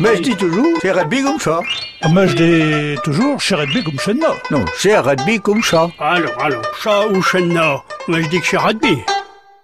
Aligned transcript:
Mais 0.00 0.16
je 0.16 0.22
dis 0.22 0.36
toujours, 0.36 0.78
c'est 0.80 0.92
rugby 0.92 1.22
comme 1.22 1.40
ça. 1.40 1.60
Mais 2.12 2.28
je 2.28 2.36
dis 2.36 3.00
toujours, 3.02 3.40
chez 3.40 3.56
rugby 3.56 3.82
comme 3.82 3.98
chez 3.98 4.14
nous. 4.14 4.20
Non, 4.50 4.64
c'est 4.76 4.96
rugby 4.96 5.40
comme 5.40 5.60
ça. 5.60 5.90
Alors, 5.98 6.40
alors, 6.40 6.62
chat 6.80 7.08
ou 7.08 7.20
chenna 7.20 7.82
Moi, 8.06 8.22
je 8.22 8.28
dis 8.28 8.40
que 8.40 8.46
c'est 8.46 8.58
rugby. 8.58 8.98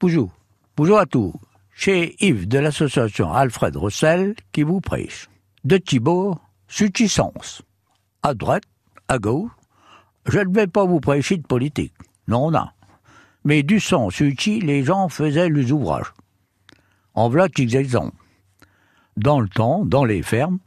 Bonjour. 0.00 0.30
Bonjour 0.76 0.98
à 0.98 1.06
tous. 1.06 1.32
C'est 1.74 2.14
Yves 2.20 2.46
de 2.46 2.58
l'association 2.60 3.32
Alfred 3.32 3.74
Rossel 3.74 4.36
qui 4.52 4.62
vous 4.62 4.80
prêche. 4.80 5.28
De 5.64 5.78
Thibault, 5.78 6.38
Sens. 6.68 7.62
À 8.22 8.34
droite, 8.34 8.62
à 9.08 9.18
gauche, 9.18 9.50
je 10.26 10.38
ne 10.38 10.54
vais 10.54 10.68
pas 10.68 10.84
vous 10.84 11.00
prêcher 11.00 11.38
de 11.38 11.46
politique. 11.46 11.94
Non, 12.28 12.52
non. 12.52 12.66
Mais 13.44 13.64
du 13.64 13.80
sens 13.80 14.20
utile, 14.20 14.66
les 14.66 14.84
gens 14.84 15.08
faisaient 15.08 15.48
les 15.48 15.72
ouvrages. 15.72 16.12
En 17.14 17.28
voilà 17.28 17.48
quelques 17.48 17.74
exemples. 17.74 18.14
Dans 19.20 19.38
le 19.38 19.48
temps, 19.48 19.84
dans 19.84 20.06
les 20.06 20.22
fermes, 20.22 20.60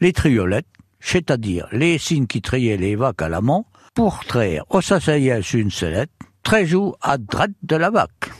les 0.00 0.14
triolettes, 0.14 0.64
c'est-à-dire 1.00 1.68
les 1.70 1.98
signes 1.98 2.26
qui 2.26 2.40
triaient 2.40 2.78
les 2.78 2.96
vaques 2.96 3.20
à 3.20 3.28
l'amant, 3.28 3.66
pour 3.94 4.24
traire 4.24 4.64
au 4.70 4.80
s'asseyait 4.80 5.42
sur 5.42 5.60
une 5.60 5.70
sellette, 5.70 6.10
très 6.42 6.64
joue 6.64 6.94
à 7.02 7.18
droite 7.18 7.50
de 7.62 7.76
la 7.76 7.90
vaque. 7.90 8.30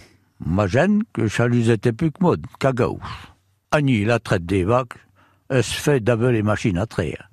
Ma 0.47 0.67
gêne 0.67 1.03
que 1.13 1.29
ça 1.29 1.47
lui 1.47 1.71
était 1.71 1.93
plus 1.93 2.11
que 2.11 2.23
mode 2.23 2.47
qu'à 2.59 2.73
gauche. 2.73 3.35
Annie, 3.71 4.07
la 4.07 4.19
traite 4.19 4.47
des 4.47 4.65
vaques, 4.65 4.97
elle 5.51 5.63
se 5.63 5.75
fait 5.75 6.01
d'aveux 6.01 6.31
les 6.31 6.43
machines 6.43 6.79
à 6.79 6.87
traire. 6.87 7.29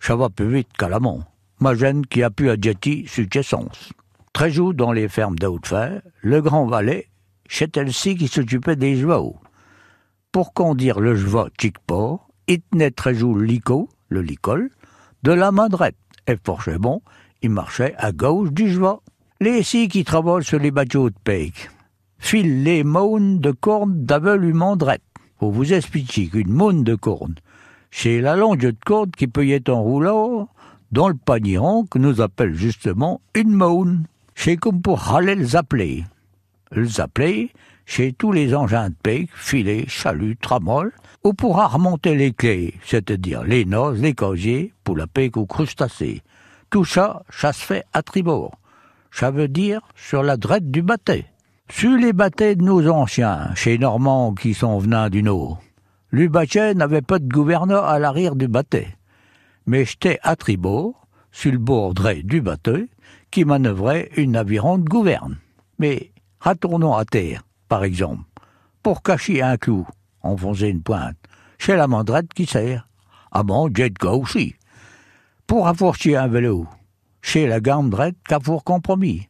Ça 0.00 0.16
va 0.16 0.28
plus 0.28 0.52
vite 0.52 0.68
qu'à 0.78 0.90
l'amont. 0.90 1.24
Ma 1.60 1.74
gêne 1.74 2.04
qui 2.04 2.22
a 2.22 2.28
pu 2.28 2.50
adjeter 2.50 3.06
sur 3.06 3.24
sens. 3.42 3.90
Très 4.34 4.50
joue 4.50 4.74
dans 4.74 4.92
les 4.92 5.08
fermes 5.08 5.38
de 5.38 5.48
fer, 5.64 6.02
le 6.20 6.42
grand 6.42 6.66
valet, 6.66 7.08
c'est 7.48 7.74
elle-ci 7.78 8.16
qui 8.16 8.28
s'occupait 8.28 8.76
des 8.76 9.00
chevaux. 9.00 9.40
Pour 10.30 10.52
conduire 10.52 11.00
le 11.00 11.16
il 12.48 12.60
tenait 12.60 12.90
très 12.90 13.14
joue 13.14 13.38
l'ico, 13.38 13.88
le 14.10 14.20
licol, 14.20 14.70
de 15.22 15.32
la 15.32 15.52
main 15.52 15.68
droite. 15.68 15.94
Et 16.26 16.36
forcément, 16.44 16.78
bon, 16.78 17.02
il 17.40 17.50
marchait 17.50 17.94
à 17.96 18.12
gauche 18.12 18.52
du 18.52 18.70
cheval. 18.70 18.96
Les 19.40 19.62
six 19.62 19.88
qui 19.88 20.04
travaillent 20.04 20.44
sur 20.44 20.58
les 20.58 20.70
bateaux 20.70 21.08
de 21.08 21.16
pêche 21.24 21.70
filent 22.18 22.62
les 22.62 22.84
mônes 22.84 23.38
de 23.38 23.52
cornes 23.52 24.04
d'aveuglement 24.04 24.76
droite. 24.76 25.00
Pour 25.38 25.52
vous 25.52 25.72
expliquer 25.72 26.26
qu'une 26.26 26.52
mône 26.52 26.84
de 26.84 26.94
corne, 26.94 27.36
c'est 27.90 28.20
la 28.20 28.36
longue 28.36 28.60
de 28.60 28.74
corde 28.84 29.16
qui 29.16 29.28
peut 29.28 29.46
y 29.46 29.52
être 29.52 29.70
enroulée 29.70 30.44
dans 30.92 31.08
le 31.08 31.14
paniron 31.14 31.86
que 31.86 31.98
nous 31.98 32.20
appelle 32.20 32.54
justement 32.54 33.22
une 33.34 33.52
mône. 33.52 34.04
C'est 34.34 34.56
comme 34.56 34.82
pour 34.82 35.14
aller 35.14 35.36
le 35.36 35.44
zappeler. 35.44 36.04
Le 36.70 36.84
zappeler, 36.84 37.52
chez 37.86 38.12
tous 38.12 38.32
les 38.32 38.54
engins 38.54 38.90
de 38.90 38.94
pêche, 39.02 39.28
filets, 39.34 39.86
chaluts, 39.88 40.36
tramoles, 40.36 40.92
ou 41.24 41.32
pourra 41.32 41.68
remonter 41.68 42.14
les 42.14 42.32
clés, 42.32 42.74
c'est-à-dire 42.84 43.42
les 43.44 43.64
noces, 43.64 43.98
les 43.98 44.14
casiers, 44.14 44.72
pour 44.84 44.96
la 44.96 45.06
pêche 45.06 45.36
ou 45.36 45.46
crustacés. 45.46 46.22
Tout 46.70 46.84
ça, 46.84 47.22
ça 47.30 47.52
se 47.52 47.64
fait 47.64 47.84
à 47.94 48.02
tribord. 48.02 48.52
Ça 49.10 49.30
veut 49.30 49.48
dire 49.48 49.80
sur 49.96 50.22
la 50.22 50.36
droite 50.36 50.70
du 50.70 50.82
bateau. 50.82 51.22
Sur 51.70 51.96
les 51.96 52.12
bateaux 52.12 52.54
de 52.54 52.62
nos 52.62 52.86
anciens, 52.88 53.54
chez 53.54 53.78
Normands 53.78 54.34
qui 54.34 54.54
sont 54.54 54.78
venus 54.78 55.10
du 55.10 55.22
Nord, 55.22 55.62
bateau 56.12 56.74
n'avait 56.74 57.02
pas 57.02 57.18
de 57.18 57.28
gouverneur 57.28 57.84
à 57.84 57.98
l'arrière 57.98 58.36
du 58.36 58.48
bateau. 58.48 58.84
Mais 59.66 59.84
j'étais 59.84 60.18
à 60.22 60.36
tribord, 60.36 61.06
sur 61.32 61.52
le 61.52 61.58
bord 61.58 61.94
du 61.94 62.40
bateau, 62.40 62.78
qui 63.30 63.44
manœuvrait 63.44 64.10
une 64.16 64.36
aviron 64.36 64.78
de 64.78 64.88
gouverne. 64.88 65.36
Mais 65.78 66.10
retournons 66.40 66.94
à 66.94 67.04
terre, 67.04 67.42
par 67.68 67.84
exemple, 67.84 68.22
pour 68.82 69.02
cacher 69.02 69.42
un 69.42 69.56
clou, 69.56 69.86
enfoncer 70.22 70.68
une 70.68 70.82
pointe, 70.82 71.16
chez 71.58 71.76
la 71.76 71.86
mandrette 71.86 72.32
qui 72.32 72.46
sert. 72.46 72.88
Ah 73.30 73.42
bon, 73.42 73.70
jet 73.74 73.90
de 73.90 74.06
aussi. 74.06 74.54
Pour 75.46 75.64
rafraîchir 75.64 76.22
un 76.22 76.28
vélo, 76.28 76.66
chez 77.22 77.46
la 77.46 77.60
gamme 77.60 77.90
drette 77.90 78.16
qu'a 78.26 78.40
pour 78.40 78.64
compromis. 78.64 79.26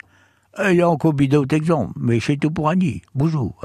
A 0.55 0.72
encore 0.88 1.15
d'autres 1.15 1.55
exemples, 1.55 1.93
mais 1.97 2.21
c'est 2.21 2.37
tout 2.37 2.50
pour 2.50 2.69
Annie. 2.69 3.03
Bonjour. 3.15 3.61